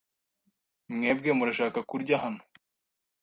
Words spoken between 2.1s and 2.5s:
hano?